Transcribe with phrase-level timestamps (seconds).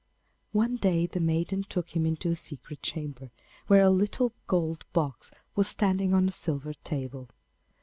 [0.51, 3.29] One day the maiden took him into a secret chamber,
[3.67, 7.29] where a little gold box was standing on a silver table.